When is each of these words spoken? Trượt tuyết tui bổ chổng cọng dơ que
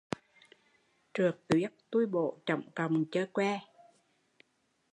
Trượt 1.13 1.39
tuyết 1.47 1.73
tui 1.91 2.05
bổ 2.05 2.39
chổng 2.45 2.71
cọng 2.75 3.05
dơ 3.11 3.25
que 3.33 3.59